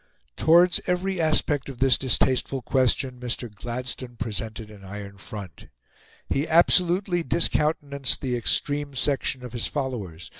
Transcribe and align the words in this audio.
Towards 0.35 0.81
every 0.87 1.21
aspect 1.21 1.69
of 1.69 1.77
this 1.77 1.95
distasteful 1.95 2.63
question, 2.63 3.19
Mr. 3.19 3.53
Gladstone 3.53 4.15
presented 4.17 4.71
an 4.71 4.83
iron 4.83 5.19
front. 5.19 5.67
He 6.27 6.47
absolutely 6.47 7.21
discountenanced 7.21 8.19
the 8.19 8.35
extreme 8.35 8.95
section 8.95 9.45
of 9.45 9.53
his 9.53 9.67
followers. 9.67 10.27